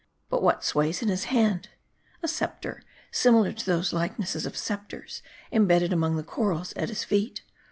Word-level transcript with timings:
But 0.31 0.41
what 0.41 0.63
sways 0.63 1.03
in 1.03 1.09
his 1.09 1.25
hand? 1.25 1.69
A 2.23 2.27
scepter, 2.27 2.81
similar 3.11 3.53
to 3.53 3.63
those 3.67 3.93
likenesses 3.93 4.47
of 4.47 4.57
scepters, 4.57 5.21
imbedded 5.51 5.93
among 5.93 6.15
the 6.15 6.23
corals 6.23 6.73
at 6.73 6.89
his 6.89 7.03
feet. 7.03 7.43